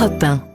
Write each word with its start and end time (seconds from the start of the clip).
Europe 0.00 0.18
1. 0.18 0.49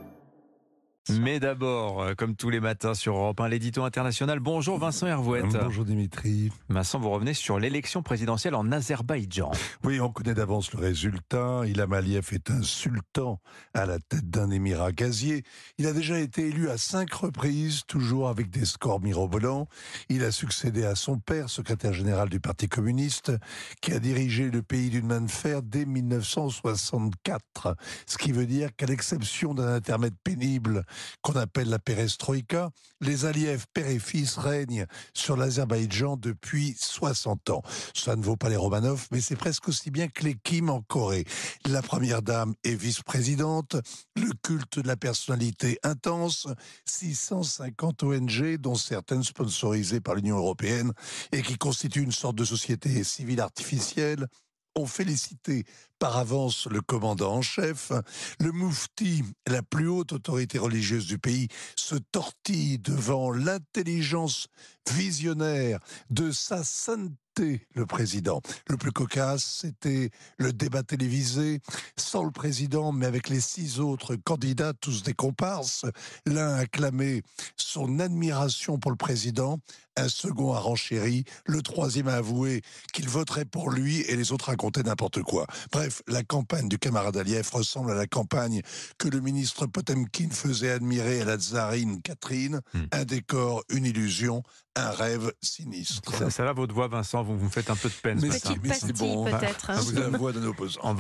Mais 1.12 1.40
d'abord, 1.40 2.02
euh, 2.02 2.14
comme 2.16 2.36
tous 2.36 2.50
les 2.50 2.60
matins 2.60 2.96
sur 2.96 3.16
Europe 3.16 3.40
1, 3.40 3.50
l'édito 3.50 3.84
international. 3.84 4.40
Bonjour 4.40 4.80
Vincent 4.80 5.06
Hervouette. 5.06 5.46
Bonjour 5.46 5.86
Dimitri. 5.86 6.52
Vincent, 6.68 7.00
vous 7.00 7.12
revenez 7.12 7.36
sur 7.36 7.60
l'élection 7.60 8.02
présidentielle 8.02 8.56
en 8.56 8.72
Azerbaïdjan. 8.72 9.52
Oui, 9.84 10.00
on 10.00 10.10
connaît 10.10 10.34
d'avance 10.34 10.74
le 10.74 10.80
résultat. 10.80 11.62
Ilham 11.68 11.94
Aliyev 11.94 12.30
est 12.32 12.50
un 12.50 12.64
sultan 12.64 13.40
à 13.76 13.86
la 13.86 14.00
tête 14.00 14.32
d'un 14.32 14.50
émirat 14.50 14.92
gazier. 14.92 15.44
Il 15.78 15.86
a 15.86 15.94
déjà 15.94 16.20
été 16.20 16.48
élu 16.48 16.72
à 16.72 16.78
cinq 16.80 17.14
reprises, 17.14 17.84
toujours 17.86 18.28
avec 18.28 18.50
des 18.50 18.66
scores 18.66 19.00
mirobolants. 19.00 19.68
Il 20.10 20.24
a 20.24 20.32
succédé 20.32 20.86
à 20.86 20.96
son 20.96 21.20
père, 21.20 21.52
secrétaire 21.52 21.94
général 21.94 22.30
du 22.30 22.40
Parti 22.40 22.68
communiste, 22.68 23.32
qui 23.80 23.94
a 23.94 24.00
dirigé 24.00 24.50
le 24.50 24.64
pays 24.64 24.90
d'une 24.90 25.06
main 25.06 25.22
de 25.22 25.30
fer 25.30 25.62
dès 25.62 25.86
1964. 25.86 27.78
Ce 28.08 28.18
qui 28.18 28.32
veut 28.32 28.48
dire 28.48 28.76
qu'à 28.76 28.88
l'exception 28.88 29.54
d'un 29.54 29.72
intermède 29.72 30.16
pénible 30.24 30.84
qu'on 31.22 31.34
appelle 31.34 31.70
la 31.70 31.80
perestroïka, 31.80 32.70
les 33.02 33.26
Aliyev 33.26 33.66
père 33.74 33.88
et 33.88 34.00
fils 34.00 34.38
règnent 34.38 34.86
sur 35.14 35.38
l'Azerbaïdjan 35.38 36.18
depuis 36.18 36.76
60 36.80 37.50
ans. 37.50 37.64
Ça 37.94 38.16
ne 38.16 38.24
vaut 38.24 38.38
pas 38.38 38.50
les 38.50 38.56
Romanov, 38.56 39.08
mais 39.12 39.22
c'est 39.22 39.36
presque 39.36 39.68
aussi 39.68 39.92
bien 39.92 40.08
que 40.08 40.24
les 40.24 40.36
Kim 40.36 40.70
en 40.70 40.82
Corée. 40.82 41.26
La 41.66 41.82
première 41.82 42.22
dame 42.22 42.54
est 42.64 42.76
vice-présidente, 42.76 43.76
le 44.16 44.32
culte 44.44 44.80
de 44.80 44.88
la 44.88 44.96
personnalité 44.96 45.80
intense, 45.84 46.48
650 46.86 48.04
ONG, 48.04 48.58
dont 48.58 48.76
certaines 48.76 49.24
sponsorisées 49.24 50.02
par 50.02 50.16
l'Union 50.16 50.38
européenne, 50.38 50.92
et 51.32 51.42
qui 51.42 51.58
constituent 51.58 52.04
une 52.04 52.12
sorte 52.12 52.36
de 52.36 52.46
société 52.46 53.04
civile 53.04 53.42
artificielle, 53.42 54.28
ont 54.76 54.86
félicité 54.86 55.64
par 56.00 56.18
avance 56.18 56.68
le 56.68 56.82
commandant 56.82 57.36
en 57.36 57.42
chef. 57.42 57.92
Le 58.40 58.52
moufti, 58.52 59.24
la 59.48 59.64
plus 59.64 59.88
haute 59.88 60.12
autorité 60.12 60.58
religieuse 60.60 61.08
du 61.08 61.18
pays, 61.18 61.48
se 61.76 61.96
tortille 61.96 62.80
devant 62.80 63.32
l'intelligence 63.32 64.48
visionnaire 64.92 65.80
de 66.10 66.32
sa 66.32 66.64
sainteté 66.64 67.68
le 67.74 67.86
président. 67.86 68.42
Le 68.70 68.78
plus 68.78 68.92
cocasse, 68.92 69.44
c'était 69.62 70.10
le 70.38 70.54
débat 70.54 70.84
télévisé, 70.84 71.60
sans 71.98 72.24
le 72.24 72.32
président, 72.32 72.92
mais 72.92 73.06
avec 73.06 73.30
les 73.30 73.42
six 73.42 73.80
autres 73.80 74.16
candidats, 74.16 74.74
tous 74.74 75.04
des 75.04 75.14
comparses. 75.14 75.86
L'un 76.26 76.56
acclamait 76.56 77.24
son 77.58 78.00
admiration 78.00 78.78
pour 78.78 78.92
le 78.92 78.98
président, 78.98 79.60
un 79.98 80.10
second 80.10 80.54
a 80.54 80.60
renchéri, 80.60 81.26
le 81.46 81.62
troisième 81.62 82.08
a 82.08 82.16
avoué 82.16 82.62
qu'il 82.94 83.10
voterait 83.10 83.46
pour 83.46 83.72
lui 83.72 84.02
et 84.02 84.16
les 84.16 84.32
autres 84.32 84.46
racontaient 84.46 84.84
n'importe 84.84 85.22
quoi. 85.22 85.48
Bref, 85.72 86.02
la 86.08 86.24
campagne 86.24 86.70
du 86.70 86.78
camarade 86.78 87.18
Aliyev 87.18 87.50
ressemble 87.52 87.92
à 87.92 87.96
la 87.96 88.08
campagne 88.08 88.62
que 88.98 89.08
le 89.08 89.20
ministre 89.20 89.66
Potemkin 89.68 90.30
faisait 90.32 90.72
admirer 90.72 91.22
à 91.22 91.26
la 91.26 91.38
tsarine 91.38 92.02
Catherine, 92.02 92.62
hmm. 92.74 92.84
un 92.92 93.06
décor, 93.06 93.64
une 93.70 93.86
illusion, 93.86 94.44
un 94.76 94.92
rêve 94.92 95.32
sinistre. 95.42 96.30
Ça, 96.30 96.44
va 96.44 96.54
votre 96.54 96.74
voix, 96.74 96.88
Vincent 96.88 97.24
Vous 97.24 97.38
vous 97.38 97.50
faites 97.50 97.70
un 97.70 97.76
peu 97.76 97.90
de 97.90 97.94
peine 97.94 98.20
mais 98.22 98.74
c'est 98.74 98.94
bon. 98.94 99.26
peut-être. 99.26 99.70
Hein. 99.70 99.80
Vous 99.80 99.98
avez 99.98 100.12
la 100.12 100.18
voix 100.18 100.34
d'un 100.34 100.44
opposant. 100.44 100.82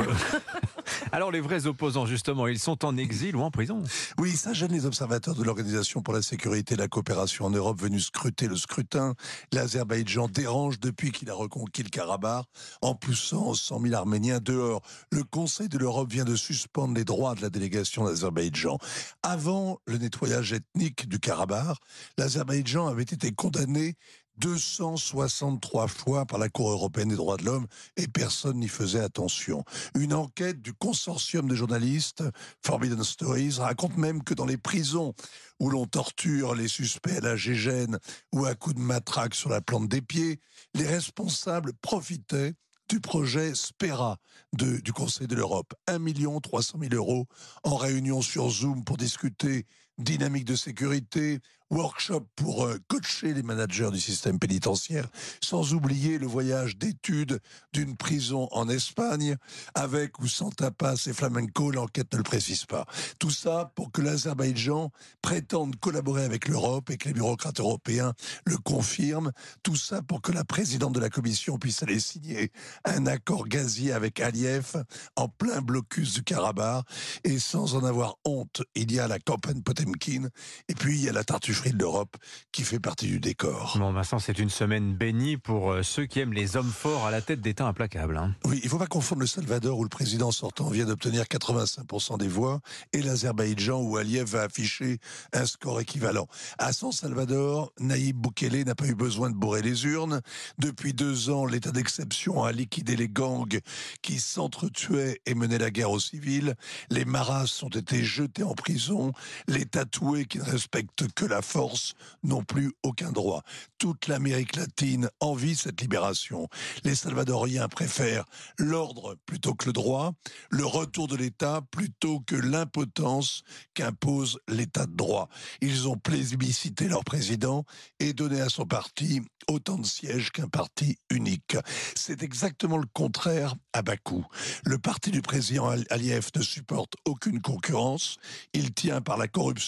Alors 1.16 1.31
les 1.31 1.39
vrais 1.39 1.66
opposants, 1.66 2.05
justement, 2.05 2.45
ils 2.45 2.59
sont 2.59 2.83
en 2.83 2.97
exil 2.97 3.38
ou 3.38 3.41
en 3.41 3.49
prison 3.49 3.81
Oui, 4.17 4.31
ça 4.31 4.52
gêne 4.52 4.73
les 4.73 4.85
observateurs 4.85 5.33
de 5.33 5.45
l'Organisation 5.45 6.02
pour 6.02 6.13
la 6.13 6.21
sécurité 6.21 6.73
et 6.73 6.77
la 6.77 6.89
coopération 6.89 7.45
en 7.45 7.52
Europe 7.52 7.80
venus 7.80 8.08
scruter 8.08 8.47
le 8.49 8.58
scrutin. 8.58 9.13
L'Azerbaïdjan 9.53 10.27
dérange 10.27 10.77
depuis 10.81 11.13
qu'il 11.13 11.30
a 11.30 11.33
reconquis 11.33 11.83
le 11.83 11.89
Karabakh 11.89 12.43
en 12.81 12.95
poussant 12.95 13.53
100 13.53 13.80
000 13.80 13.95
Arméniens 13.95 14.41
dehors. 14.41 14.81
Le 15.09 15.23
Conseil 15.23 15.69
de 15.69 15.77
l'Europe 15.77 16.11
vient 16.11 16.25
de 16.25 16.36
suspendre 16.36 16.93
les 16.93 17.05
droits 17.05 17.33
de 17.33 17.43
la 17.43 17.49
délégation 17.49 18.03
d'Azerbaïdjan. 18.03 18.77
Avant 19.23 19.80
le 19.88 19.97
nettoyage 19.97 20.52
ethnique 20.52 21.08
du 21.08 21.19
Karabakh, 21.19 21.77
l'Azerbaïdjan 22.17 22.88
avait 22.88 23.03
été 23.03 23.31
condamné 23.31 23.95
263 24.38 25.87
fois 25.87 26.26
par 26.26 26.39
la 26.39 26.49
Cour 26.49 26.71
européenne 26.71 27.10
des 27.10 27.15
droits 27.15 27.37
de 27.37 27.45
l'homme 27.45 27.67
et 27.98 28.08
personne 28.08 28.60
n'y 28.60 28.67
faisait 28.67 28.99
attention. 28.99 29.64
Une 29.95 30.14
enquête 30.14 30.61
du 30.61 30.73
consortium 30.73 31.48
de 31.48 31.55
journalistes 31.55 32.23
Forbidden 32.64 33.04
Stories 33.04 33.58
raconte 33.60 33.98
même 33.98 34.23
que 34.23 34.33
dans 34.33 34.45
les 34.45 34.58
prisons 34.58 35.14
où 35.60 35.70
l'on 35.70 35.86
torture 35.86 36.55
les 36.55 36.67
suspects 36.67 37.17
à 37.17 37.21
la 37.21 37.36
gégène 37.36 37.98
ou 38.33 38.45
à 38.45 38.55
coups 38.55 38.76
de 38.76 38.82
matraque 38.82 39.36
sur 39.36 39.49
la 39.49 39.61
plante 39.61 39.87
des 39.87 40.02
pieds, 40.02 40.39
les 40.73 40.87
responsables 40.87 41.73
profitaient 41.81 42.54
du 42.89 42.99
projet 42.99 43.55
Spera 43.55 44.17
du 44.54 44.93
Conseil 44.93 45.27
de 45.27 45.36
l'Europe. 45.36 45.73
1 45.87 45.99
300 46.39 46.80
000 46.80 46.93
euros 46.93 47.26
en 47.64 47.76
réunion 47.76 48.21
sur 48.21 48.49
Zoom 48.49 48.83
pour 48.83 48.98
discuter 48.98 49.65
dynamique 49.98 50.45
de 50.45 50.56
sécurité, 50.56 51.39
workshop 51.72 52.28
pour 52.36 52.66
euh, 52.66 52.78
coacher 52.88 53.33
les 53.33 53.44
managers 53.44 53.89
du 53.92 54.00
système 54.00 54.39
pénitentiaire, 54.39 55.08
sans 55.42 55.73
oublier 55.73 56.17
le 56.17 56.28
voyage 56.28 56.78
d'études 56.78 57.39
d'une 57.73 57.98
prison 57.98 58.48
en 58.52 58.70
Espagne, 58.70 59.36
avec 59.73 60.20
ou 60.20 60.28
sans 60.28 60.52
tapas 60.52 61.08
et 61.08 61.14
flamenco, 61.14 61.72
l'enquête 61.72 62.11
ne 62.14 62.17
le 62.17 62.23
précise 62.23 62.66
pas. 62.66 62.86
Tout 63.20 63.32
ça 63.32 63.72
pour 63.76 63.92
que 63.92 64.02
l'Azerbaïdjan 64.02 64.92
prétende 65.22 65.76
collaborer 65.78 66.23
avec 66.23 66.48
l'Europe 66.48 66.89
et 66.92 66.98
que 66.98 67.08
les 67.08 67.14
bureaucrates 67.14 67.60
européens 67.60 68.14
le 68.45 68.58
confirment. 68.58 69.32
Tout 69.64 69.76
ça 69.76 70.02
pour 70.02 70.22
que 70.22 70.32
la 70.32 70.44
présidente 70.44 70.94
de 70.94 71.00
la 71.00 71.10
Commission 71.10 71.58
puisse 71.58 71.82
aller 71.84 72.00
signer 72.00 72.52
un 72.84 73.08
accord 73.08 73.48
gazier 73.48 73.92
avec 73.92 74.20
Aliyev 74.20 74.84
en 75.16 75.28
plein 75.28 75.61
blocus 75.61 76.14
du 76.14 76.23
Karabakh 76.23 76.86
et 77.23 77.39
sans 77.39 77.76
en 77.76 77.84
avoir 77.84 78.16
honte. 78.23 78.61
Il 78.76 78.92
y 78.92 79.00
a 79.00 79.08
la 79.08 79.20
campagne 79.20 79.61
Potemkin 79.86 80.30
et 80.68 80.73
puis 80.73 80.98
il 80.98 81.04
y 81.04 81.10
a 81.10 81.14
la 81.14 81.23
tartuffe 81.23 81.72
de 81.72 81.78
l'Europe 81.78 82.18
qui 82.52 82.64
fait 82.64 82.80
partie 82.80 83.08
du 83.08 83.20
décor. 83.20 83.76
Bon, 83.80 83.92
Vincent, 83.92 84.20
c'est 84.20 84.40
une 84.40 84.50
semaine 84.50 84.94
bénie 84.94 85.38
pour 85.38 85.72
euh, 85.72 85.84
ceux 85.84 86.06
qui 86.06 86.20
aiment 86.20 86.34
les 86.34 86.58
hommes 86.58 86.72
forts 86.72 87.06
à 87.06 87.12
la 87.12 87.22
tête 87.22 87.42
d'État 87.42 87.66
implacables. 87.68 88.18
Hein. 88.18 88.36
Oui, 88.46 88.60
il 88.64 88.66
ne 88.66 88.70
faut 88.70 88.78
pas 88.78 88.88
confondre 88.88 89.22
le 89.22 89.28
Salvador 89.28 89.78
où 89.80 89.84
le 89.84 89.90
président 89.90 90.32
sortant 90.32 90.70
vient 90.70 90.86
d'obtenir 90.86 91.23
85% 91.23 92.18
des 92.18 92.28
voix 92.28 92.62
et 92.94 93.02
l'Azerbaïdjan 93.02 93.82
où 93.82 93.98
Aliyev 93.98 94.30
va 94.30 94.44
afficher 94.44 95.00
un 95.34 95.46
score 95.46 95.80
équivalent. 95.82 96.28
À 96.58 96.73
San 96.73 96.92
Salvador, 96.92 97.72
Naïb 97.80 98.17
Boukele 98.17 98.64
n'a 98.64 98.76
pas 98.76 98.88
eu 98.88 98.96
besoin 98.96 99.30
de 99.30 99.36
bourrer 99.36 99.62
les 99.62 99.86
urnes. 99.86 100.22
Depuis 100.58 100.94
deux 100.94 101.30
ans, 101.30 101.46
l'état 101.46 101.72
d'exception 101.72 102.44
a 102.44 102.52
liquidé 102.52 102.96
les 102.96 103.10
gangs 103.10 103.60
qui 104.02 104.20
s'entretuaient 104.20 105.22
et 105.26 105.36
menaient 105.36 105.58
la 105.58 105.72
guerre 105.72 105.92
aux 105.92 106.00
civils. 106.00 106.56
Les 106.90 107.06
maras 107.06 107.60
ont 107.64 107.70
été 107.70 108.04
jetés 108.04 108.44
en 108.44 108.54
prison. 108.54 109.12
Les 109.48 109.66
tatoués 109.75 110.23
qui 110.23 110.37
ne 110.37 110.43
respectent 110.43 111.11
que 111.15 111.25
la 111.25 111.41
force 111.41 111.95
n'ont 112.23 112.45
plus 112.45 112.71
aucun 112.81 113.11
droit. 113.11 113.43
Toute 113.77 114.08
l'Amérique 114.08 114.55
latine 114.55 115.09
envie 115.19 115.53
cette 115.53 115.81
libération. 115.81 116.47
Les 116.86 116.95
Salvadoriens 116.95 117.67
préfèrent 117.67 118.23
l'ordre 118.58 119.17
plutôt 119.25 119.53
que 119.53 119.65
le 119.65 119.73
droit, 119.73 120.13
le 120.49 120.65
retour 120.65 121.09
de 121.09 121.17
l'État 121.17 121.59
plutôt 121.71 122.21
que 122.21 122.37
l'impotence 122.37 123.43
qu'impose 123.73 124.39
l'État 124.47 124.86
de 124.86 124.95
droit. 124.95 125.27
Ils 125.59 125.89
ont 125.89 125.97
plébiscité 125.97 126.87
leur 126.87 127.03
président 127.03 127.65
et 127.99 128.13
donné 128.13 128.39
à 128.39 128.47
son 128.47 128.65
parti 128.65 129.24
autant 129.47 129.77
de 129.77 129.86
sièges 129.86 130.31
qu'un 130.31 130.47
parti 130.47 130.97
unique. 131.09 131.57
C'est 131.95 132.24
exactement 132.24 132.77
le 132.77 132.88
contraire 132.94 133.56
à 133.74 133.81
Bakou. 133.81 134.25
Le 134.63 134.77
parti 134.77 135.12
du 135.12 135.21
président 135.21 135.69
Aliyev 135.89 136.30
ne 136.36 136.42
supporte 136.42 136.94
aucune 137.06 137.42
concurrence. 137.42 138.18
Il 138.53 138.74
tient 138.74 139.01
par 139.01 139.18
la 139.18 139.27
corruption, 139.27 139.64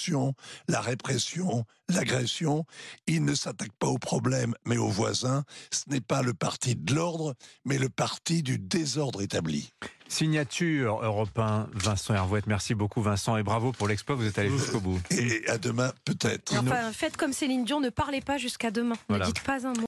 la 0.68 0.82
répression, 0.82 1.66
l'agression. 1.90 2.66
Il 3.08 3.26
ne 3.26 3.36
s'attaque 3.36 3.74
pas 3.80 3.88
aux 3.88 3.98
problèmes, 3.98 4.54
mais 4.66 4.78
aux 4.78 4.90
voisins. 4.90 5.44
Ce 5.72 5.84
n'est 5.90 6.02
pas 6.02 6.22
le 6.22 6.34
parti 6.34 6.76
de 6.76 6.94
l'ordre, 6.94 7.34
mais 7.66 7.78
le 7.78 7.90
parti 7.90 8.44
du 8.44 8.58
désordre 8.58 9.22
établi. 9.22 9.72
Signature 10.10 11.04
européen, 11.04 11.68
Vincent 11.74 12.14
Hervouette. 12.14 12.48
Merci 12.48 12.74
beaucoup, 12.76 13.02
Vincent, 13.02 13.36
et 13.36 13.44
bravo 13.44 13.74
pour 13.74 13.88
l'exploit. 13.90 14.16
Vous 14.16 14.26
êtes 14.26 14.38
allé 14.38 14.50
jusqu'au 14.50 14.80
bout. 14.80 15.02
Et 15.12 15.46
à 15.50 15.58
demain, 15.58 15.92
peut-être. 16.06 16.56
Enfin, 16.58 16.94
faites 16.94 17.18
comme 17.18 17.34
Céline 17.34 17.66
Dion, 17.66 17.82
ne 17.82 17.90
parlez 17.90 18.22
pas 18.22 18.38
jusqu'à 18.38 18.72
demain. 18.72 18.96
Ne 19.10 19.20
dites 19.20 19.44
pas 19.44 19.68
un 19.68 19.74
mot. 19.74 19.86